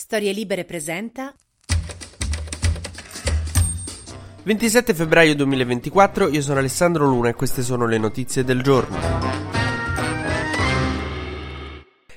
Storie 0.00 0.32
Libere 0.32 0.64
presenta 0.64 1.34
27 4.44 4.94
febbraio 4.94 5.34
2024, 5.34 6.28
io 6.28 6.40
sono 6.40 6.60
Alessandro 6.60 7.04
Luna 7.04 7.30
e 7.30 7.34
queste 7.34 7.62
sono 7.62 7.84
le 7.84 7.98
notizie 7.98 8.44
del 8.44 8.62
giorno. 8.62 9.57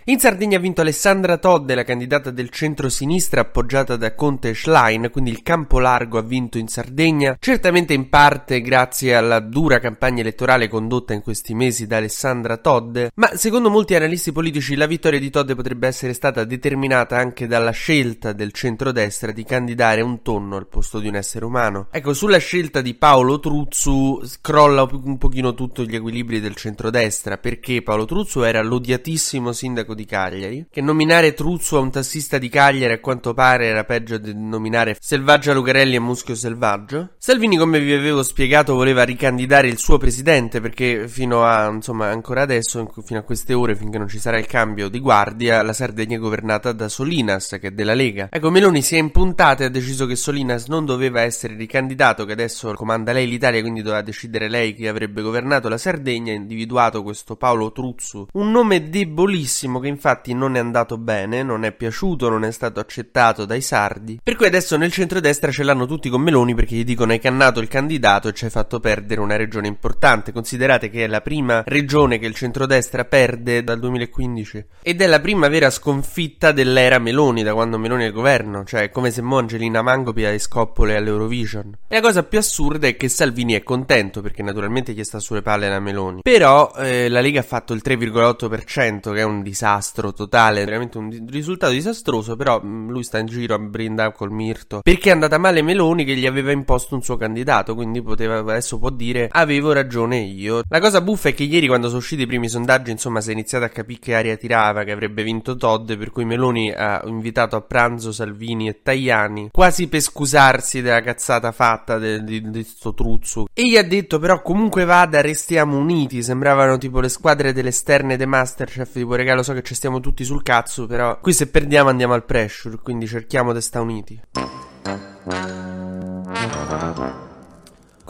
In 0.06 0.20
Sardegna 0.20 0.58
ha 0.58 0.60
vinto 0.60 0.82
Alessandra 0.82 1.38
Todde, 1.38 1.76
la 1.76 1.84
candidata 1.84 2.32
del 2.32 2.50
centro-sinistra 2.50 3.42
appoggiata 3.42 3.98
da 3.98 4.16
Conte 4.16 4.56
Schlein, 4.56 5.10
quindi 5.12 5.30
il 5.30 5.44
campo 5.44 5.78
largo 5.78 6.18
ha 6.18 6.24
vinto 6.24 6.58
in 6.58 6.68
Sardegna, 6.68 7.38
certamente 7.40 7.94
in 7.94 8.10
parte 8.10 8.62
grazie 8.62 9.14
alla 9.14 9.40
dura 9.40 9.78
campagna 9.78 10.22
elettorale 10.22 10.68
condotta 10.68 11.14
in 11.14 11.22
questi 11.22 11.54
mesi 11.54 11.86
da 11.86 11.98
Alessandra 11.98 12.58
Todde, 12.58 13.12
ma 13.14 13.36
secondo 13.36 13.70
molti 13.70 13.94
analisti 13.94 14.32
politici 14.32 14.74
la 14.76 14.88
vittoria 14.88 15.20
di 15.20 15.30
Todde 15.30 15.54
potrebbe 15.54 15.86
essere 15.86 16.14
stata 16.14 16.46
determinata 16.46 17.18
anche 17.18 17.46
dalla 17.46 17.70
scelta 17.70 18.34
del 18.34 18.54
centrodestra 18.54 19.32
di 19.32 19.44
candidare 19.44 20.02
un 20.02 20.24
tonno 20.24 20.56
al 20.56 20.66
posto 20.66 20.98
di 20.98 21.10
un 21.10 21.16
essere 21.16 21.46
umano. 21.46 21.90
Ecco, 21.92 22.16
sulla 22.16 22.40
scelta 22.40 22.82
di 22.82 22.96
Paolo 22.96 23.40
Truzzu 23.40 24.24
crolla 24.42 24.82
un 24.92 25.20
pochino 25.20 25.54
tutti 25.54 25.88
gli 25.88 25.94
equilibri 25.94 26.40
del 26.40 26.56
centrodestra, 26.56 27.38
perché 27.38 27.84
Paolo 27.84 28.06
Truzzu 28.06 28.42
era 28.42 28.64
l'odiatissimo 28.64 29.52
sindaco 29.52 29.90
di 29.94 30.06
Cagliari, 30.06 30.68
che 30.70 30.82
nominare 30.82 31.34
Truzzo 31.34 31.78
a 31.78 31.82
un 31.82 31.92
tassista 31.92 32.38
di 32.38 32.50
Cagliari 32.50 32.94
a 32.94 33.00
quanto 33.00 33.34
pare 33.34 33.66
era 33.66 33.84
peggio 33.84 34.18
di 34.18 34.34
nominare 34.36 34.96
Selvaggia 35.00 35.54
Lucarelli 35.54 35.96
a 35.96 36.02
Muschio 36.02 36.36
Selvaggio. 36.36 37.12
Salvini, 37.18 37.58
come 37.58 37.80
vi 37.80 37.94
avevo 37.94 38.24
spiegato, 38.24 38.74
voleva 38.74 39.04
ricandidare 39.04 39.68
il 39.68 39.78
suo 39.78 39.98
presidente 39.98 40.62
perché 40.62 41.08
fino 41.08 41.44
a, 41.44 41.68
insomma, 41.68 42.10
ancora 42.10 42.42
adesso, 42.42 42.90
fino 43.04 43.20
a 43.20 43.24
queste 43.24 43.54
ore, 43.54 43.76
finché 43.76 43.98
non 43.98 44.08
ci 44.08 44.20
sarà 44.20 44.38
il 44.38 44.48
cambio 44.48 44.90
di 44.90 45.00
guardia, 45.00 45.62
la 45.62 45.74
Sardegna 45.74 46.16
è 46.16 46.20
governata 46.20 46.72
da 46.72 46.88
Solinas, 46.88 47.58
che 47.60 47.68
è 47.68 47.72
della 47.72 47.94
Lega. 47.94 48.30
Ecco, 48.32 48.50
Meloni 48.50 48.82
si 48.82 48.96
è 48.96 49.00
impuntata 49.00 49.64
e 49.64 49.68
ha 49.68 49.70
deciso 49.70 50.06
che 50.06 50.16
Solinas 50.16 50.68
non 50.68 50.86
doveva 50.86 51.22
essere 51.22 51.56
ricandidato, 51.56 52.26
che 52.26 52.32
adesso 52.32 52.74
comanda 52.74 53.12
lei 53.12 53.28
l'Italia, 53.28 53.62
quindi 53.62 53.82
doveva 53.82 54.02
decidere 54.02 54.50
lei 54.50 54.74
chi 54.74 54.88
avrebbe 54.88 55.22
governato 55.22 55.68
la 55.68 55.78
Sardegna, 55.78 56.32
ha 56.32 56.36
individuato 56.36 57.04
questo 57.04 57.36
Paolo 57.36 57.72
Truzzo, 57.72 58.28
un 58.34 58.52
nome 58.52 58.90
debolissimo 58.90 59.80
che 59.82 59.90
infatti 59.90 60.34
non 60.34 60.56
è 60.56 60.60
andato 60.60 60.98
bene, 60.98 61.44
non 61.44 61.66
è 61.66 61.74
piaciuto, 61.74 62.30
non 62.30 62.46
è 62.46 62.52
stato 62.52 62.80
accettato 62.80 63.44
dai 63.44 63.60
sardi. 63.60 64.22
Per 64.24 64.38
cui 64.38 64.46
adesso 64.46 64.78
nel 64.78 64.94
centrodestra 64.94 65.52
ce 65.52 65.64
l'hanno 65.64 65.86
tutti 65.86 66.08
con 66.08 66.22
Meloni 66.22 66.56
perché 66.56 66.76
gli 66.76 66.86
dicono 66.86 67.12
hai 67.12 67.20
cannato 67.20 67.60
il 67.60 67.68
candidato 67.68 68.30
e 68.30 68.34
ci 68.34 68.46
hai 68.46 68.52
fatto 68.52 68.80
perdere 68.80 69.20
una 69.20 69.36
regione 69.36 69.68
importante. 69.68 70.32
Considerate 70.32 70.90
che 70.90 71.04
è 71.04 71.08
la 71.08 71.20
prima 71.20 71.64
regione 71.66 72.20
che 72.20 72.28
il 72.28 72.36
centrodestra 72.36 73.04
perde 73.04 73.64
dal 73.64 73.80
2015 73.80 74.66
ed 74.82 75.02
è 75.02 75.08
la 75.08 75.20
prima 75.20 75.50
vera 75.50 75.70
sconfitta 75.70 76.52
dell'era 76.52 77.00
Meloni 77.00 77.44
da 77.44 77.54
quando 77.54 77.78
Meloni 77.78 78.04
è 78.04 78.08
al 78.08 78.14
governo, 78.14 78.64
cioè 78.64 78.84
è 78.84 78.90
come 78.92 79.12
se 79.12 79.22
Mongelina 79.22 79.82
Mangopia 79.82 80.32
e 80.32 80.40
scoppole 80.40 80.96
all'Eurovision. 80.96 81.78
E 81.88 81.96
la 81.96 82.02
cosa 82.02 82.24
più 82.24 82.38
assurda 82.38 82.88
è 82.88 82.96
che 82.96 83.10
Salvini 83.10 83.54
è 83.54 83.64
contento 83.64 84.22
perché 84.22 84.44
naturalmente 84.44 84.94
gli 84.94 85.04
sta 85.04 85.20
sulle 85.20 85.42
palle 85.42 85.68
la 85.68 85.80
Meloni. 85.80 86.22
Però 86.22 86.72
eh, 86.78 87.10
la 87.10 87.22
Lega 87.22 87.40
ha 87.40 87.44
fatto 87.44 87.74
il 87.74 87.82
3,8% 87.84 89.14
che 89.14 89.20
è 89.20 89.24
un 89.24 89.42
disastro 89.42 89.71
disastro 89.72 90.14
totale, 90.14 90.66
veramente 90.66 90.98
un 90.98 91.26
risultato 91.30 91.72
disastroso, 91.72 92.36
però 92.36 92.62
mm, 92.64 92.90
lui 92.90 93.04
sta 93.04 93.20
in 93.20 93.28
giro 93.28 93.56
a 93.56 93.60
brindare 93.60 94.14
col 94.14 94.32
Mirto 94.32 94.82
perché 94.84 95.10
è 95.10 95.14
andata 95.14 95.38
male 95.38 95.62
Meloni 95.62 96.04
che 96.04 96.16
gli 96.16 96.26
aveva 96.26 96.52
imposto 96.52 96.96
un 96.96 97.02
suo 97.02 97.16
candidato, 97.18 97.74
quindi 97.76 98.02
poteva 98.02 98.40
adesso 98.40 98.78
può 98.78 98.90
dire 98.90 99.30
avevo 99.32 99.72
ragione 99.72 100.18
io. 100.18 100.64
La 100.68 100.80
cosa 100.80 101.02
buffa 101.02 101.30
è 101.30 101.34
che 101.34 101.44
ieri 101.44 101.68
quando 101.68 101.88
sono 101.88 102.00
usciti 102.00 102.24
i 102.24 102.28
primi 102.28 102.50
sondaggi, 102.50 102.92
insomma, 102.92 103.22
si 103.22 103.30
è 103.30 103.34
iniziato 103.34 103.66
a 103.66 103.70
capire 103.70 104.00
che 104.02 104.16
aria 104.16 104.38
tirava, 104.38 104.84
che 104.84 104.92
avrebbe 104.92 105.24
vinto 105.24 105.56
Todd, 105.56 105.94
per 105.94 106.12
cui 106.12 106.26
Meloni 106.26 106.72
ha 106.72 107.02
invitato 107.06 107.56
a 107.56 107.62
pranzo 107.62 108.12
Salvini 108.12 108.68
e 108.68 108.82
Tajani, 108.82 109.50
quasi 109.52 109.88
per 109.88 110.02
scusarsi 110.02 110.82
della 110.82 111.02
cazzata 111.02 111.52
fatta 111.52 111.98
di 111.98 112.42
questo 112.42 112.94
truzzo. 112.94 113.48
E 113.54 113.68
gli 113.68 113.78
ha 113.78 113.84
detto 113.84 114.20
però 114.20 114.42
comunque 114.42 114.86
vada, 114.86 115.22
restiamo 115.22 115.78
uniti, 115.78 116.24
sembravano 116.24 116.78
tipo 116.78 117.00
le 117.00 117.10
squadre 117.10 117.54
dell'esterne 117.54 118.18
dei 118.18 118.26
Masterchef, 118.26 118.92
tipo 118.92 119.16
regalo 119.16 119.44
so 119.44 119.54
che 119.54 119.61
ci 119.64 119.76
stiamo 119.76 120.00
tutti 120.00 120.24
sul 120.24 120.44
cazzo, 120.44 120.88
però 120.88 121.20
qui 121.20 121.34
se 121.34 121.48
perdiamo 121.48 121.90
andiamo 121.90 122.14
al 122.14 122.26
pressure, 122.26 122.78
quindi 122.82 123.08
cerchiamo 123.08 123.54
di 123.54 123.62
stare 123.62 123.84
uniti. 123.84 124.22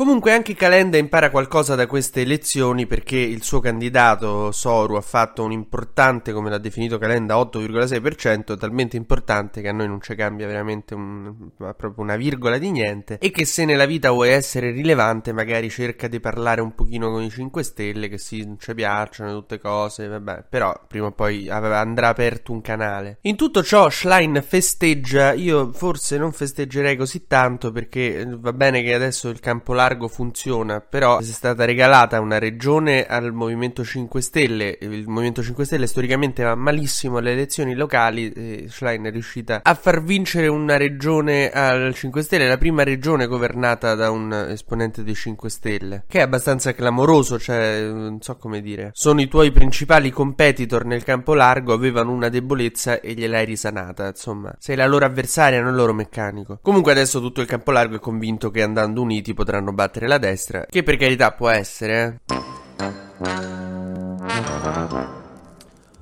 Comunque 0.01 0.33
anche 0.33 0.55
Calenda 0.55 0.97
impara 0.97 1.29
qualcosa 1.29 1.75
da 1.75 1.85
queste 1.85 2.21
elezioni 2.21 2.87
perché 2.87 3.17
il 3.17 3.43
suo 3.43 3.59
candidato 3.59 4.51
Soru 4.51 4.95
ha 4.95 5.01
fatto 5.01 5.43
un 5.43 5.51
importante, 5.51 6.33
come 6.33 6.49
l'ha 6.49 6.57
definito 6.57 6.97
Calenda, 6.97 7.35
8,6%, 7.35 8.57
talmente 8.57 8.97
importante 8.97 9.61
che 9.61 9.67
a 9.67 9.71
noi 9.71 9.87
non 9.87 10.01
ci 10.01 10.15
cambia 10.15 10.47
veramente 10.47 10.95
un, 10.95 11.51
proprio 11.55 11.93
una 11.97 12.15
virgola 12.15 12.57
di 12.57 12.71
niente 12.71 13.19
e 13.19 13.29
che 13.29 13.45
se 13.45 13.63
nella 13.63 13.85
vita 13.85 14.09
vuoi 14.09 14.29
essere 14.29 14.71
rilevante 14.71 15.33
magari 15.33 15.69
cerca 15.69 16.07
di 16.07 16.19
parlare 16.19 16.61
un 16.61 16.73
pochino 16.73 17.11
con 17.11 17.21
i 17.21 17.29
5 17.29 17.61
Stelle 17.61 18.09
che 18.09 18.17
sì, 18.17 18.43
non 18.43 18.57
ci 18.57 18.73
piacciono 18.73 19.33
tutte 19.33 19.59
cose, 19.59 20.07
vabbè, 20.07 20.45
però 20.49 20.73
prima 20.87 21.05
o 21.05 21.11
poi 21.11 21.47
andrà 21.47 22.07
aperto 22.07 22.51
un 22.51 22.61
canale. 22.61 23.19
In 23.21 23.35
tutto 23.35 23.61
ciò 23.61 23.87
Schlein 23.87 24.43
festeggia, 24.43 25.33
io 25.33 25.71
forse 25.71 26.17
non 26.17 26.31
festeggerei 26.31 26.95
così 26.95 27.27
tanto 27.27 27.71
perché 27.71 28.25
va 28.27 28.51
bene 28.51 28.81
che 28.81 28.95
adesso 28.95 29.29
il 29.29 29.39
campo 29.39 29.73
largo 29.73 29.89
largo 29.91 30.07
funziona, 30.07 30.79
però 30.79 31.19
è 31.19 31.23
stata 31.23 31.65
regalata 31.65 32.19
una 32.21 32.39
regione 32.39 33.05
al 33.05 33.33
Movimento 33.33 33.83
5 33.83 34.21
Stelle. 34.21 34.77
Il 34.79 35.07
Movimento 35.07 35.43
5 35.43 35.65
Stelle 35.65 35.87
storicamente 35.87 36.43
va 36.43 36.55
malissimo 36.55 37.17
alle 37.17 37.33
elezioni 37.33 37.75
locali. 37.75 38.31
E 38.31 38.65
Schlein 38.69 39.03
è 39.03 39.11
riuscita 39.11 39.59
a 39.63 39.73
far 39.73 40.01
vincere 40.01 40.47
una 40.47 40.77
regione 40.77 41.49
al 41.49 41.93
5 41.93 42.21
Stelle, 42.21 42.47
la 42.47 42.57
prima 42.57 42.83
regione 42.83 43.27
governata 43.27 43.95
da 43.95 44.09
un 44.09 44.31
esponente 44.49 45.03
dei 45.03 45.15
5 45.15 45.49
Stelle, 45.49 46.03
che 46.07 46.19
è 46.19 46.21
abbastanza 46.21 46.73
clamoroso, 46.73 47.37
cioè 47.37 47.81
non 47.91 48.21
so 48.21 48.37
come 48.37 48.61
dire. 48.61 48.91
Sono 48.93 49.19
i 49.19 49.27
tuoi 49.27 49.51
principali 49.51 50.09
competitor 50.09 50.85
nel 50.85 51.03
campo 51.03 51.33
largo, 51.33 51.73
avevano 51.73 52.11
una 52.11 52.29
debolezza 52.29 53.01
e 53.01 53.13
gliel'hai 53.13 53.45
risanata, 53.45 54.07
insomma. 54.07 54.55
Sei 54.57 54.75
la 54.77 54.87
loro 54.87 55.05
avversaria, 55.05 55.61
non 55.61 55.71
il 55.71 55.75
loro 55.75 55.93
meccanico. 55.93 56.59
Comunque 56.61 56.91
adesso 56.91 57.19
tutto 57.19 57.41
il 57.41 57.47
campo 57.47 57.71
largo 57.71 57.97
è 57.97 57.99
convinto 57.99 58.51
che 58.51 58.61
andando 58.61 59.01
uniti 59.01 59.33
potranno 59.33 59.73
battere 59.73 59.79
battere 59.81 60.07
la 60.07 60.17
destra, 60.17 60.65
che 60.69 60.83
per 60.83 60.97
carità 60.97 61.31
può 61.31 61.49
essere, 61.49 62.19
eh. 62.27 62.49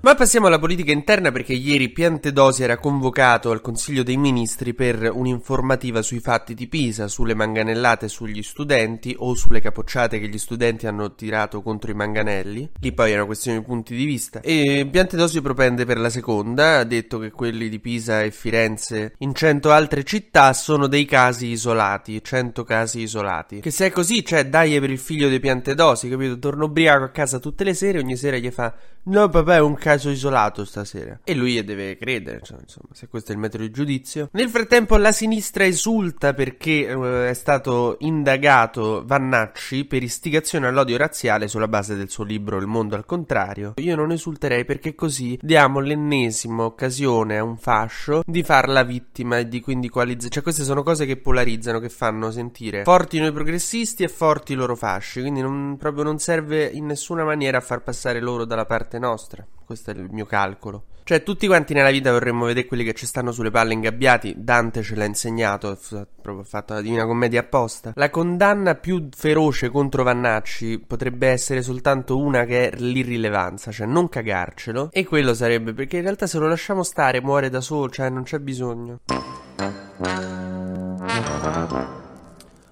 Ma 0.02 0.16
passiamo 0.16 0.48
alla 0.48 0.60
politica 0.60 0.94
interna 0.94 1.30
perché 1.30 1.52
ieri 1.52 1.90
Piantedosi 1.90 2.64
era 2.64 2.78
convocato 2.78 3.52
al 3.52 3.60
Consiglio 3.60 4.02
dei 4.02 4.16
Ministri 4.16 4.74
per 4.74 5.12
un'informativa 5.14 6.02
sui 6.02 6.22
fatti 6.22 6.54
di 6.54 6.68
Pisa, 6.70 7.10
sulle 7.10 7.34
manganellate 7.34 8.08
sugli 8.08 8.42
studenti 8.42 9.14
o 9.20 9.36
sulle 9.36 9.60
capocciate 9.60 10.18
che 10.18 10.30
gli 10.30 10.38
studenti 10.38 10.88
hanno 10.88 11.16
tirato 11.16 11.62
contro 11.62 11.92
i 11.92 11.96
manganelli. 11.96 12.70
Lì 12.80 12.94
poi 12.94 13.12
è 13.12 13.16
una 13.16 13.26
questione 13.26 13.60
di 13.60 13.66
punti 13.66 13.94
di 13.94 14.06
vista. 14.06 14.40
E 14.40 14.88
Piantedosi 14.90 15.42
propende 15.42 15.84
per 15.84 16.00
la 16.00 16.10
seconda, 16.10 16.78
ha 16.78 16.86
detto 16.86 17.20
che 17.20 17.32
quelli 17.32 17.68
di 17.68 17.80
Pisa 17.80 18.22
e 18.22 18.32
Firenze 18.32 19.16
in 19.18 19.36
cento 19.36 19.72
altre 19.72 20.06
città 20.06 20.54
sono 20.54 20.88
dei 20.88 21.04
casi 21.04 21.48
isolati, 21.48 22.24
cento 22.24 22.64
casi 22.64 23.02
isolati. 23.02 23.60
Che 23.60 23.72
se 23.72 23.88
è 23.88 23.92
così, 23.92 24.24
cioè 24.24 24.48
dai 24.48 24.80
per 24.80 24.92
il 24.92 24.98
figlio 24.98 25.28
di 25.28 25.42
Piantedosi, 25.42 26.08
capito? 26.08 26.40
Torna 26.40 26.64
ubriaco 26.64 27.04
a 27.04 27.10
casa 27.10 27.38
tutte 27.40 27.66
le 27.66 27.74
sere, 27.74 28.00
ogni 28.00 28.16
sera 28.16 28.38
gli 28.38 28.50
fa 28.50 28.74
No, 29.02 29.28
papà, 29.28 29.56
è 29.56 29.60
un 29.60 29.74
caso 29.74 29.89
isolato 29.94 30.66
stasera. 30.66 31.20
E 31.24 31.34
lui 31.34 31.64
deve 31.64 31.98
credere, 31.98 32.42
cioè, 32.44 32.60
insomma, 32.62 32.90
se 32.94 33.08
questo 33.08 33.32
è 33.32 33.36
il 33.36 33.40
metodo 33.40 33.64
di 33.64 33.72
giudizio. 33.72 34.30
Nel 34.34 34.50
frattempo 34.50 34.98
la 34.98 35.12
sinistra 35.12 35.66
esulta 35.66 36.34
perché 36.34 36.88
eh, 36.88 37.30
è 37.30 37.34
stato 37.34 37.98
indagato 38.00 39.04
Vannacci 39.06 39.86
per 39.86 40.04
istigazione 40.04 40.68
all'odio 40.68 40.98
razziale 40.98 41.48
sulla 41.48 41.68
base 41.68 41.96
del 41.96 42.10
suo 42.10 42.24
libro 42.24 42.58
Il 42.58 42.68
mondo 42.68 42.96
al 42.96 43.06
contrario. 43.06 43.74
Io 43.78 43.96
non 43.96 44.12
esulterei 44.12 44.66
perché 44.66 44.96
così 44.96 45.38
diamo 45.42 45.80
l'ennesima 45.80 46.64
occasione 46.64 47.38
a 47.38 47.44
un 47.44 47.58
fascio 47.58 48.24
di 48.26 48.44
farla 48.44 48.84
vittima 48.84 49.38
e 49.38 49.48
di 49.48 49.62
quindi 49.62 49.90
coalizzare. 49.90 50.32
Cioè, 50.32 50.44
queste 50.44 50.64
sono 50.64 50.84
cose 50.84 51.06
che 51.06 51.18
polarizzano, 51.18 51.80
che 51.80 51.90
fanno 51.90 52.32
sentire 52.32 52.84
forti 52.84 53.20
noi 53.20 53.32
progressisti 53.32 54.04
e 54.04 54.08
forti 54.08 54.54
i 54.54 54.56
loro 54.56 54.76
fasci. 54.76 55.22
Quindi 55.22 55.42
non, 55.42 55.78
proprio 55.78 56.04
non 56.04 56.20
serve 56.20 56.66
in 56.66 56.86
nessuna 56.86 57.24
maniera 57.24 57.58
a 57.58 57.62
far 57.62 57.82
passare 57.82 58.20
loro 58.20 58.46
dalla 58.46 58.66
parte 58.66 59.00
nostra. 59.00 59.46
Questo 59.70 59.92
è 59.92 59.94
il 59.94 60.08
mio 60.10 60.26
calcolo. 60.26 60.86
Cioè, 61.04 61.22
tutti 61.22 61.46
quanti 61.46 61.76
nella 61.76 61.92
vita 61.92 62.12
vorremmo 62.12 62.46
vedere 62.46 62.66
quelli 62.66 62.84
che 62.84 62.94
ci 62.94 63.06
stanno 63.06 63.32
sulle 63.32 63.52
palle 63.52 63.74
ingabbiati. 63.74 64.34
Dante 64.36 64.82
ce 64.82 64.96
l'ha 64.96 65.06
insegnato, 65.06 65.68
ha 65.68 66.08
proprio 66.20 66.44
fatto 66.44 66.74
la 66.74 66.82
Divina 66.82 67.06
Commedia 67.06 67.42
apposta. 67.42 67.92
La 67.94 68.10
condanna 68.10 68.74
più 68.74 69.10
feroce 69.16 69.70
contro 69.70 70.02
Vannacci 70.02 70.80
potrebbe 70.80 71.28
essere 71.28 71.62
soltanto 71.62 72.18
una 72.18 72.46
che 72.46 72.72
è 72.72 72.78
l'irrilevanza, 72.78 73.70
cioè 73.70 73.86
non 73.86 74.10
cagarcelo. 74.10 74.90
E 74.92 75.06
quello 75.06 75.36
sarebbe 75.36 75.76
perché 75.76 75.98
in 75.98 76.02
realtà 76.02 76.26
se 76.26 76.40
lo 76.40 76.48
lasciamo 76.48 76.82
stare 76.82 77.22
muore 77.22 77.52
da 77.52 77.62
solo, 77.62 77.92
cioè 77.92 78.10
non 78.10 78.24
c'è 78.24 78.40
bisogno. 78.40 79.02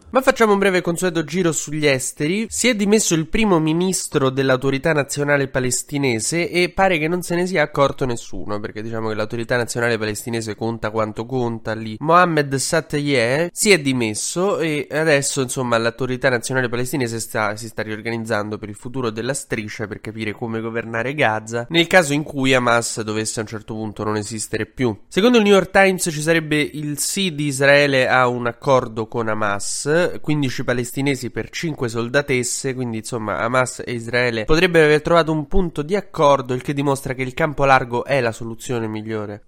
Ma 0.09 0.21
facciamo 0.21 0.53
un 0.53 0.59
breve 0.59 0.79
consueto 0.79 1.25
giro 1.25 1.51
sugli 1.51 1.85
esteri. 1.85 2.45
Si 2.49 2.69
è 2.69 2.75
dimesso 2.75 3.13
il 3.13 3.27
primo 3.27 3.59
ministro 3.59 4.29
dell'autorità 4.29 4.93
nazionale 4.93 5.49
palestinese 5.49 6.49
e 6.49 6.69
pare 6.69 6.97
che 6.97 7.09
non 7.09 7.23
se 7.23 7.35
ne 7.35 7.45
sia 7.45 7.61
accorto 7.61 8.05
nessuno, 8.05 8.57
perché 8.61 8.81
diciamo 8.81 9.09
che 9.09 9.15
l'autorità 9.15 9.57
nazionale 9.57 9.97
palestinese 9.97 10.55
conta 10.55 10.91
quanto 10.91 11.25
conta 11.25 11.73
lì. 11.73 11.97
Mohammed 11.99 12.55
Satayeh 12.55 13.49
si 13.51 13.71
è 13.71 13.81
dimesso 13.81 14.59
e 14.59 14.87
adesso 14.89 15.41
insomma 15.41 15.77
l'autorità 15.77 16.29
nazionale 16.29 16.69
palestinese 16.69 17.19
sta, 17.19 17.57
si 17.57 17.67
sta 17.67 17.81
riorganizzando 17.81 18.57
per 18.57 18.69
il 18.69 18.75
futuro 18.75 19.09
della 19.09 19.33
striscia 19.33 19.87
per 19.87 19.99
capire 19.99 20.31
come 20.31 20.61
governare 20.61 21.15
Gaza 21.15 21.67
nel 21.69 21.87
caso 21.87 22.13
in 22.13 22.23
cui 22.23 22.53
Hamas 22.53 23.01
dovesse 23.01 23.39
a 23.39 23.43
un 23.43 23.49
certo 23.49 23.73
punto 23.73 24.05
non 24.05 24.15
esistere 24.15 24.67
più. 24.67 24.97
Secondo 25.09 25.37
il 25.37 25.43
New 25.43 25.53
York 25.53 25.71
Times 25.71 26.07
ci 26.09 26.21
sarebbe 26.21 26.61
il 26.61 26.97
sì 26.97 27.35
di 27.35 27.47
Israele 27.47 28.07
a 28.07 28.29
un 28.29 28.47
accordo 28.47 29.07
con 29.07 29.27
Hamas 29.27 29.95
15 30.21 30.63
palestinesi 30.63 31.29
per 31.29 31.49
5 31.49 31.89
soldatesse, 31.89 32.73
quindi 32.73 32.97
insomma 32.97 33.39
Hamas 33.39 33.81
e 33.85 33.93
Israele 33.93 34.45
potrebbero 34.45 34.85
aver 34.85 35.01
trovato 35.01 35.31
un 35.31 35.47
punto 35.47 35.81
di 35.81 35.95
accordo, 35.95 36.53
il 36.53 36.61
che 36.61 36.73
dimostra 36.73 37.13
che 37.13 37.23
il 37.23 37.33
campo 37.33 37.65
largo 37.65 38.05
è 38.05 38.21
la 38.21 38.31
soluzione 38.31 38.87
migliore. 38.87 39.45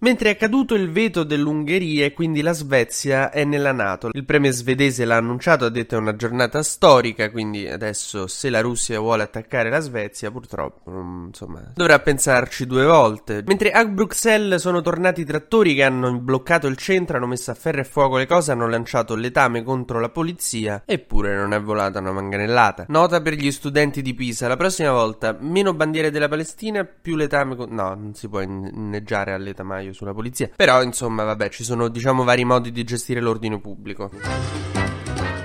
Mentre 0.00 0.30
è 0.30 0.36
caduto 0.36 0.74
il 0.74 0.90
veto 0.90 1.24
dell'Ungheria 1.24 2.04
e 2.04 2.12
quindi 2.12 2.40
la 2.40 2.52
Svezia 2.52 3.30
è 3.30 3.44
nella 3.44 3.72
Nato. 3.72 4.10
Il 4.12 4.24
premier 4.24 4.52
svedese 4.52 5.04
l'ha 5.04 5.16
annunciato, 5.16 5.64
ha 5.64 5.70
detto 5.70 5.96
è 5.96 5.98
una 5.98 6.14
giornata 6.14 6.62
storica, 6.62 7.30
quindi 7.30 7.68
adesso 7.68 8.26
se 8.28 8.48
la 8.48 8.60
Russia 8.60 9.00
vuole 9.00 9.24
attaccare 9.24 9.70
la 9.70 9.80
Svezia, 9.80 10.30
purtroppo, 10.30 10.90
insomma, 11.26 11.72
dovrà 11.74 11.98
pensarci 11.98 12.66
due 12.66 12.84
volte. 12.84 13.42
Mentre 13.46 13.72
a 13.72 13.84
Bruxelles 13.84 14.60
sono 14.60 14.80
tornati 14.82 15.22
i 15.22 15.24
trattori 15.24 15.74
che 15.74 15.82
hanno 15.82 16.16
bloccato 16.18 16.68
il 16.68 16.76
centro, 16.76 17.16
hanno 17.16 17.26
messo 17.26 17.50
a 17.50 17.54
ferro 17.54 17.80
e 17.80 17.84
fuoco 17.84 18.16
le 18.18 18.26
cose, 18.26 18.52
hanno 18.52 18.68
lanciato 18.68 19.16
letame 19.16 19.64
contro 19.64 19.98
la 19.98 20.10
polizia, 20.10 20.82
eppure 20.86 21.34
non 21.34 21.52
è 21.52 21.60
volata 21.60 21.98
una 21.98 22.12
manganellata. 22.12 22.86
Nota 22.88 23.20
per 23.20 23.34
gli 23.34 23.50
studenti 23.50 24.00
di 24.00 24.14
Pisa, 24.14 24.46
la 24.46 24.56
prossima 24.56 24.92
volta 24.92 25.36
meno 25.40 25.74
bandiere 25.74 26.10
della 26.10 26.28
Palestina, 26.28 26.84
più 26.84 27.16
letame 27.16 27.56
con... 27.56 27.70
No, 27.70 27.94
non 27.94 28.14
si 28.14 28.28
può 28.28 28.40
inneggiare 28.40 29.32
al 29.32 29.42
sbaglio 29.88 29.92
sulla 29.92 30.12
polizia. 30.12 30.50
Però, 30.54 30.82
insomma, 30.82 31.24
vabbè, 31.24 31.48
ci 31.48 31.64
sono, 31.64 31.88
diciamo, 31.88 32.24
vari 32.24 32.44
modi 32.44 32.70
di 32.70 32.84
gestire 32.84 33.20
l'ordine 33.20 33.58
pubblico. 33.60 34.10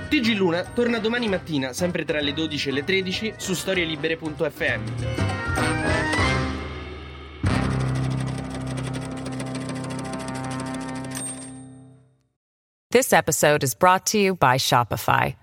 TG 0.09 0.35
Luna 0.35 0.63
torna 0.63 0.99
domani 0.99 1.27
mattina, 1.27 1.73
sempre 1.73 2.05
tra 2.05 2.19
le 2.19 2.33
12 2.33 2.69
e 2.69 2.71
le 2.71 2.83
13, 2.83 3.33
su 3.37 3.53
storielibere.fm. 3.53 4.81
This 12.89 13.11
episode 13.11 13.63
is 13.63 13.73
brought 13.73 14.05
to 14.11 14.19
you 14.19 14.35
by 14.35 14.57
Shopify. 14.57 15.35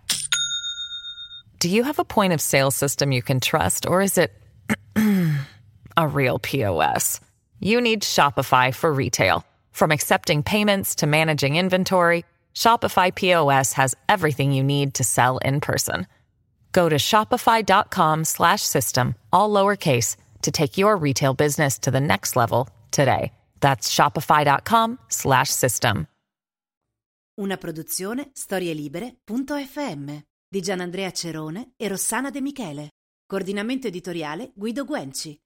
Do 1.58 1.68
you 1.68 1.82
have 1.82 1.98
a 1.98 2.04
point 2.04 2.32
of 2.32 2.40
sale 2.40 2.70
system 2.70 3.10
you 3.10 3.22
can 3.22 3.40
trust, 3.40 3.86
or 3.86 4.00
is 4.00 4.16
it 4.16 4.30
a 5.96 6.06
real 6.06 6.38
POS? 6.38 7.20
You 7.60 7.80
need 7.80 8.02
Shopify 8.02 8.74
for 8.74 8.92
retail. 8.92 9.44
From 9.70 9.90
accepting 9.92 10.42
payments 10.42 10.96
to 10.96 11.06
managing 11.06 11.56
inventory, 11.56 12.24
Shopify 12.54 13.14
POS 13.14 13.74
has 13.74 13.94
everything 14.08 14.52
you 14.52 14.62
need 14.64 14.94
to 14.94 15.04
sell 15.04 15.38
in 15.38 15.60
person. 15.60 16.06
Go 16.72 16.88
to 16.88 16.96
shopify.com 16.96 18.24
slash 18.24 18.62
system, 18.62 19.14
all 19.32 19.50
lowercase 19.50 20.16
to 20.42 20.50
take 20.50 20.78
your 20.78 20.96
retail 20.96 21.34
business 21.34 21.78
to 21.80 21.90
the 21.90 22.00
next 22.00 22.36
level 22.36 22.68
today. 22.90 23.32
That's 23.60 23.92
shopify.com 23.94 24.98
slash 25.08 25.50
system. 25.50 26.06
Una 27.40 27.56
produzione 27.56 28.30
storielibere.fm 28.34 30.22
di 30.46 30.60
Gianandrea 30.60 31.10
Cerone 31.10 31.72
e 31.76 31.88
Rossana 31.88 32.30
De 32.30 32.40
Michele. 32.40 32.90
Coordinamento 33.26 33.86
editoriale 33.86 34.50
Guido 34.54 34.84
Guenci. 34.84 35.40